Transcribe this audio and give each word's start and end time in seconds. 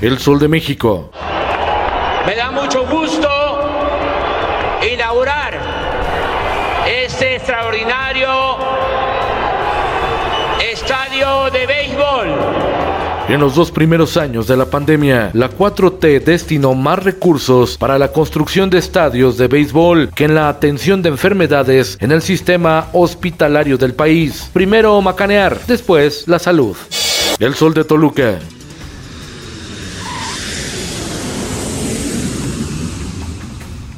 El 0.00 0.18
Sol 0.18 0.38
de 0.38 0.48
México. 0.48 1.10
Me 2.26 2.34
da 2.34 2.50
mucho 2.50 2.86
gusto 2.86 3.28
inaugurar 4.90 5.60
este 6.88 7.36
extraordinario 7.36 8.56
estadio 10.72 11.50
de 11.50 11.66
béisbol. 11.66 12.28
En 13.28 13.40
los 13.40 13.54
dos 13.54 13.70
primeros 13.70 14.16
años 14.16 14.46
de 14.46 14.56
la 14.56 14.64
pandemia, 14.64 15.32
la 15.34 15.50
4T 15.50 16.24
destinó 16.24 16.74
más 16.74 17.04
recursos 17.04 17.76
para 17.76 17.98
la 17.98 18.08
construcción 18.08 18.70
de 18.70 18.78
estadios 18.78 19.36
de 19.36 19.48
béisbol 19.48 20.12
que 20.14 20.24
en 20.24 20.34
la 20.34 20.48
atención 20.48 21.02
de 21.02 21.10
enfermedades 21.10 21.98
en 22.00 22.10
el 22.10 22.22
sistema 22.22 22.88
hospitalario 22.94 23.76
del 23.76 23.92
país. 23.92 24.48
Primero 24.54 24.98
macanear, 25.02 25.58
después 25.66 26.26
la 26.26 26.38
salud. 26.38 26.74
El 27.38 27.54
Sol 27.54 27.74
de 27.74 27.84
Toluca. 27.84 28.38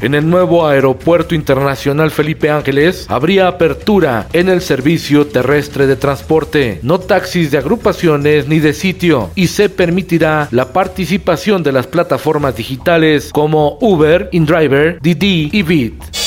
En 0.00 0.14
el 0.14 0.30
nuevo 0.30 0.66
Aeropuerto 0.66 1.34
Internacional 1.34 2.10
Felipe 2.10 2.48
Ángeles 2.48 3.04
habría 3.08 3.48
apertura 3.48 4.28
en 4.32 4.48
el 4.48 4.62
servicio 4.62 5.26
terrestre 5.26 5.86
de 5.86 5.96
transporte, 5.96 6.80
no 6.82 7.00
taxis 7.00 7.50
de 7.50 7.58
agrupaciones 7.58 8.48
ni 8.48 8.60
de 8.60 8.72
sitio, 8.72 9.30
y 9.34 9.48
se 9.48 9.68
permitirá 9.68 10.48
la 10.52 10.72
participación 10.72 11.62
de 11.62 11.72
las 11.72 11.86
plataformas 11.86 12.56
digitales 12.56 13.30
como 13.30 13.76
Uber, 13.82 14.30
InDriver, 14.32 14.98
Didi 15.02 15.50
y 15.52 15.62
Bit. 15.62 16.19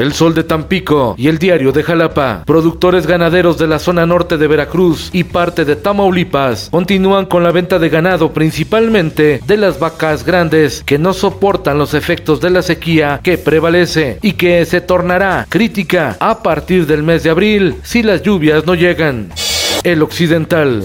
El 0.00 0.14
Sol 0.14 0.34
de 0.34 0.44
Tampico 0.44 1.14
y 1.18 1.28
el 1.28 1.38
Diario 1.38 1.72
de 1.72 1.82
Jalapa, 1.82 2.44
productores 2.46 3.06
ganaderos 3.06 3.58
de 3.58 3.66
la 3.66 3.78
zona 3.78 4.06
norte 4.06 4.38
de 4.38 4.48
Veracruz 4.48 5.10
y 5.12 5.24
parte 5.24 5.66
de 5.66 5.76
Tamaulipas, 5.76 6.70
continúan 6.70 7.26
con 7.26 7.44
la 7.44 7.52
venta 7.52 7.78
de 7.78 7.90
ganado 7.90 8.32
principalmente 8.32 9.42
de 9.46 9.56
las 9.58 9.78
vacas 9.78 10.24
grandes 10.24 10.82
que 10.86 10.96
no 10.98 11.12
soportan 11.12 11.76
los 11.76 11.92
efectos 11.92 12.40
de 12.40 12.48
la 12.48 12.62
sequía 12.62 13.20
que 13.22 13.36
prevalece 13.36 14.18
y 14.22 14.32
que 14.32 14.64
se 14.64 14.80
tornará 14.80 15.46
crítica 15.50 16.16
a 16.18 16.42
partir 16.42 16.86
del 16.86 17.02
mes 17.02 17.22
de 17.22 17.28
abril 17.28 17.74
si 17.82 18.02
las 18.02 18.22
lluvias 18.22 18.64
no 18.64 18.74
llegan. 18.74 19.28
El 19.84 20.02
Occidental. 20.02 20.82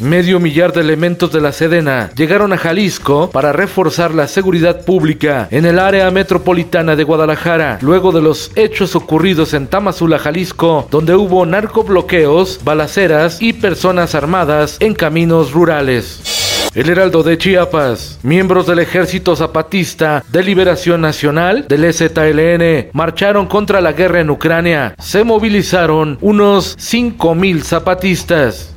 Medio 0.00 0.40
millar 0.40 0.72
de 0.72 0.80
elementos 0.80 1.30
de 1.30 1.42
la 1.42 1.52
Sedena 1.52 2.10
llegaron 2.16 2.54
a 2.54 2.58
Jalisco 2.58 3.30
para 3.30 3.52
reforzar 3.52 4.14
la 4.14 4.28
seguridad 4.28 4.82
pública 4.86 5.46
en 5.50 5.66
el 5.66 5.78
área 5.78 6.10
metropolitana 6.10 6.96
de 6.96 7.04
Guadalajara, 7.04 7.78
luego 7.82 8.10
de 8.10 8.22
los 8.22 8.50
hechos 8.56 8.96
ocurridos 8.96 9.52
en 9.52 9.66
Tamazula, 9.66 10.18
Jalisco, 10.18 10.88
donde 10.90 11.14
hubo 11.14 11.44
narcobloqueos, 11.44 12.60
balaceras 12.64 13.42
y 13.42 13.52
personas 13.52 14.14
armadas 14.14 14.78
en 14.80 14.94
caminos 14.94 15.52
rurales. 15.52 16.40
El 16.72 16.88
Heraldo 16.88 17.24
de 17.24 17.36
Chiapas, 17.36 18.20
miembros 18.22 18.66
del 18.68 18.78
Ejército 18.78 19.34
Zapatista 19.34 20.22
de 20.28 20.44
Liberación 20.44 21.00
Nacional 21.00 21.66
del 21.68 21.84
EZLN, 21.84 22.90
marcharon 22.92 23.46
contra 23.46 23.80
la 23.80 23.92
guerra 23.92 24.20
en 24.20 24.30
Ucrania. 24.30 24.94
Se 24.98 25.24
movilizaron 25.24 26.16
unos 26.20 26.78
5.000 26.78 27.62
zapatistas. 27.62 28.72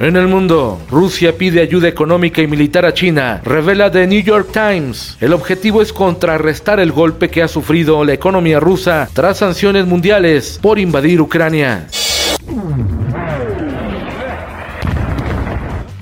En 0.00 0.16
el 0.16 0.28
mundo, 0.28 0.80
Rusia 0.90 1.36
pide 1.36 1.60
ayuda 1.60 1.86
económica 1.86 2.40
y 2.40 2.46
militar 2.46 2.86
a 2.86 2.94
China, 2.94 3.42
revela 3.44 3.90
The 3.90 4.06
New 4.06 4.22
York 4.22 4.48
Times. 4.50 5.18
El 5.20 5.34
objetivo 5.34 5.82
es 5.82 5.92
contrarrestar 5.92 6.80
el 6.80 6.90
golpe 6.90 7.28
que 7.28 7.42
ha 7.42 7.48
sufrido 7.48 8.02
la 8.02 8.14
economía 8.14 8.60
rusa 8.60 9.10
tras 9.12 9.36
sanciones 9.36 9.84
mundiales 9.84 10.58
por 10.62 10.78
invadir 10.78 11.20
Ucrania. 11.20 11.86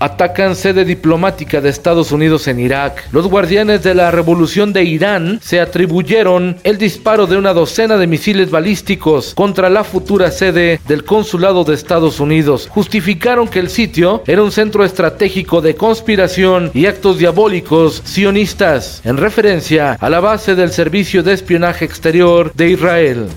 Atacan 0.01 0.57
sede 0.57 0.85
diplomática 0.85 1.61
de 1.61 1.69
Estados 1.69 2.13
Unidos 2.13 2.49
en 2.49 2.61
Irak. 2.61 3.09
Los 3.13 3.27
guardianes 3.27 3.83
de 3.83 3.95
la 3.95 4.11
revolución 4.11 4.73
de 4.73 4.85
Irán 4.85 5.41
se 5.43 5.61
atribuyeron 5.61 6.57
el 6.65 6.79
disparo 6.79 7.27
de 7.27 7.37
una 7.37 7.53
docena 7.53 7.97
de 7.97 8.07
misiles 8.07 8.51
balísticos 8.51 9.35
contra 9.35 9.69
la 9.69 9.85
futura 9.85 10.31
sede 10.31 10.81
del 10.87 11.05
consulado 11.05 11.65
de 11.65 11.75
Estados 11.75 12.21
Unidos. 12.21 12.69
Justificaron 12.71 13.49
que 13.49 13.61
el 13.61 13.71
sitio 13.71 14.23
era 14.27 14.43
un 14.43 14.53
centro 14.53 14.85
estratégico 14.85 15.61
de 15.61 15.75
conspiración 15.75 16.71
y 16.75 16.87
actos 16.87 17.19
diabólicos 17.19 18.03
sionistas, 18.05 19.01
en 19.05 19.17
referencia 19.17 19.93
a 19.93 20.11
la 20.11 20.21
base 20.21 20.55
del 20.55 20.73
Servicio 20.73 21.23
de 21.23 21.33
Espionaje 21.33 21.85
Exterior 21.85 22.53
de 22.55 22.71
Israel. 22.71 23.29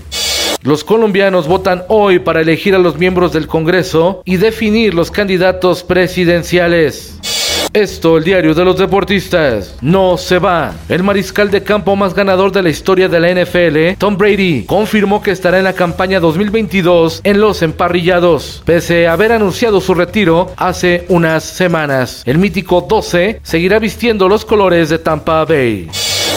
Los 0.62 0.84
colombianos 0.84 1.48
votan 1.48 1.82
hoy 1.88 2.20
para 2.20 2.40
elegir 2.40 2.76
a 2.76 2.78
los 2.78 2.96
miembros 2.96 3.32
del 3.32 3.48
Congreso 3.48 4.22
y 4.24 4.36
definir 4.36 4.94
los 4.94 5.10
candidatos 5.10 5.82
presidenciales. 5.82 7.18
Esto, 7.72 8.18
el 8.18 8.22
diario 8.22 8.54
de 8.54 8.64
los 8.64 8.78
deportistas. 8.78 9.76
No 9.80 10.16
se 10.16 10.38
va. 10.38 10.72
El 10.88 11.02
mariscal 11.02 11.50
de 11.50 11.64
campo 11.64 11.96
más 11.96 12.14
ganador 12.14 12.52
de 12.52 12.62
la 12.62 12.68
historia 12.68 13.08
de 13.08 13.18
la 13.18 13.30
NFL, 13.30 13.98
Tom 13.98 14.16
Brady, 14.16 14.64
confirmó 14.66 15.20
que 15.20 15.32
estará 15.32 15.58
en 15.58 15.64
la 15.64 15.72
campaña 15.72 16.20
2022 16.20 17.22
en 17.24 17.40
los 17.40 17.62
emparrillados, 17.62 18.62
pese 18.64 19.08
a 19.08 19.14
haber 19.14 19.32
anunciado 19.32 19.80
su 19.80 19.94
retiro 19.94 20.52
hace 20.56 21.06
unas 21.08 21.42
semanas. 21.42 22.22
El 22.24 22.38
mítico 22.38 22.86
12 22.88 23.40
seguirá 23.42 23.80
vistiendo 23.80 24.28
los 24.28 24.44
colores 24.44 24.90
de 24.90 24.98
Tampa 24.98 25.44
Bay. 25.44 25.88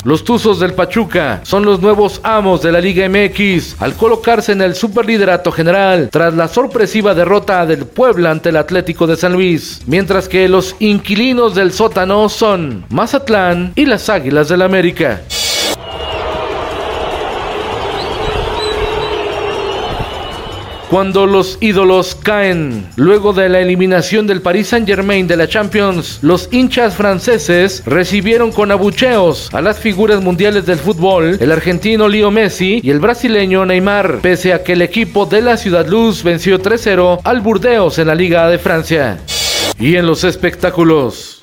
Los 0.04 0.24
Tuzos 0.24 0.60
del 0.60 0.74
Pachuca 0.74 1.42
son 1.44 1.66
los 1.66 1.82
nuevos 1.82 2.20
amos 2.24 2.62
de 2.62 2.72
la 2.72 2.82
Liga 2.82 3.08
MX 3.10 3.82
al 3.82 3.96
colocarse 3.96 4.52
en 4.52 4.62
el 4.62 4.76
superliderato 4.76 5.52
general 5.52 6.10
tras 6.12 6.34
la 6.34 6.48
sorpresiva 6.48 7.14
derrota 7.14 7.66
del 7.66 7.86
Puebla 7.86 8.32
ante 8.32 8.50
el 8.50 8.58
Atlético 8.58 9.08
de 9.08 9.18
San 9.18 9.34
Luis, 9.34 9.82
mientras 9.88 10.28
que 10.28 10.48
los 10.48 10.76
inquilinos 10.80 11.56
del 11.56 11.72
sótano 11.72 12.30
son 12.30 12.86
Mazatlán 12.90 13.74
y 13.76 13.86
las 13.86 14.10
Águilas 14.10 14.50
del 14.50 14.62
América. 14.62 15.22
Cuando 20.96 21.28
los 21.28 21.58
ídolos 21.60 22.16
caen, 22.16 22.88
luego 22.96 23.34
de 23.34 23.50
la 23.50 23.60
eliminación 23.60 24.28
del 24.28 24.42
Paris 24.42 24.70
Saint-Germain 24.70 25.28
de 25.28 25.36
la 25.36 25.50
Champions, 25.50 26.20
los 26.22 26.48
hinchas 26.54 26.96
franceses 26.96 27.84
recibieron 27.86 28.54
con 28.54 28.72
abucheos 28.72 29.54
a 29.54 29.62
las 29.62 29.78
figuras 29.78 30.22
mundiales 30.22 30.66
del 30.66 30.78
fútbol, 30.78 31.38
el 31.42 31.52
argentino 31.52 32.08
Leo 32.08 32.32
Messi 32.32 32.80
y 32.82 32.92
el 32.92 33.02
brasileño 33.02 33.66
Neymar, 33.66 34.20
pese 34.22 34.54
a 34.54 34.64
que 34.64 34.72
el 34.72 34.84
equipo 34.84 35.26
de 35.26 35.42
la 35.42 35.58
Ciudad 35.58 35.86
Luz 35.86 36.24
venció 36.24 36.62
3-0 36.62 37.20
al 37.26 37.42
Burdeos 37.42 38.00
en 38.00 38.08
la 38.08 38.16
Liga 38.16 38.48
de 38.48 38.58
Francia. 38.58 39.18
Y 39.78 39.98
en 39.98 40.06
los 40.06 40.24
espectáculos. 40.24 41.42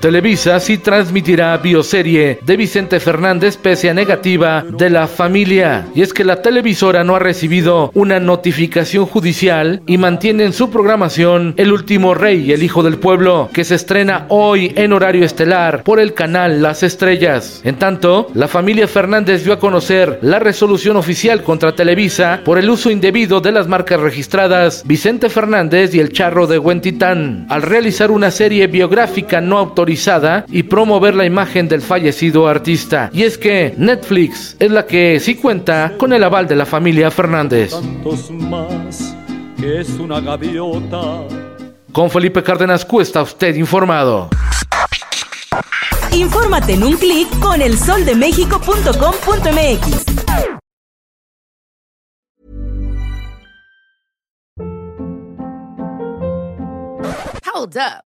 Televisa 0.00 0.58
sí 0.60 0.78
transmitirá 0.78 1.54
bioserie 1.58 2.38
de 2.40 2.56
Vicente 2.56 3.00
Fernández 3.00 3.58
pese 3.58 3.90
a 3.90 3.94
negativa 3.94 4.64
de 4.66 4.88
la 4.88 5.06
familia. 5.06 5.88
Y 5.94 6.00
es 6.00 6.14
que 6.14 6.24
la 6.24 6.40
televisora 6.40 7.04
no 7.04 7.16
ha 7.16 7.18
recibido 7.18 7.90
una 7.92 8.18
notificación 8.18 9.04
judicial 9.04 9.82
y 9.86 9.98
mantiene 9.98 10.44
en 10.44 10.54
su 10.54 10.70
programación 10.70 11.52
El 11.58 11.70
último 11.70 12.14
rey, 12.14 12.50
el 12.50 12.62
hijo 12.62 12.82
del 12.82 12.96
pueblo, 12.96 13.50
que 13.52 13.62
se 13.62 13.74
estrena 13.74 14.24
hoy 14.28 14.72
en 14.74 14.94
horario 14.94 15.22
estelar 15.22 15.82
por 15.82 16.00
el 16.00 16.14
canal 16.14 16.62
Las 16.62 16.82
Estrellas. 16.82 17.60
En 17.64 17.76
tanto, 17.76 18.28
la 18.32 18.48
familia 18.48 18.88
Fernández 18.88 19.44
dio 19.44 19.52
a 19.52 19.58
conocer 19.58 20.18
la 20.22 20.38
resolución 20.38 20.96
oficial 20.96 21.42
contra 21.42 21.76
Televisa 21.76 22.40
por 22.42 22.56
el 22.56 22.70
uso 22.70 22.90
indebido 22.90 23.42
de 23.42 23.52
las 23.52 23.68
marcas 23.68 24.00
registradas 24.00 24.82
Vicente 24.86 25.28
Fernández 25.28 25.94
y 25.94 26.00
el 26.00 26.10
Charro 26.10 26.46
de 26.46 26.58
Huentitán 26.58 27.46
al 27.50 27.60
realizar 27.60 28.10
una 28.10 28.30
serie 28.30 28.66
biográfica 28.66 29.42
no 29.42 29.58
autorizada 29.58 29.89
y 30.48 30.62
promover 30.62 31.14
la 31.14 31.24
imagen 31.24 31.68
del 31.68 31.82
fallecido 31.82 32.48
artista. 32.48 33.10
Y 33.12 33.22
es 33.22 33.38
que 33.38 33.74
Netflix 33.76 34.56
es 34.58 34.70
la 34.70 34.86
que 34.86 35.20
sí 35.20 35.34
cuenta 35.34 35.94
con 35.98 36.12
el 36.12 36.24
aval 36.24 36.46
de 36.46 36.56
la 36.56 36.66
familia 36.66 37.10
Fernández. 37.10 37.72
Con 41.92 42.10
Felipe 42.10 42.42
Cárdenas 42.42 42.84
Cuesta 42.84 43.22
usted 43.22 43.54
informado. 43.56 44.28
Infórmate 46.12 46.74
en 46.74 46.84
un 46.84 46.96
clic 46.96 47.28
con 47.38 47.62
elsoldemexico.com.mx. 47.62 50.10
Hold 57.52 57.76
up. 57.76 58.09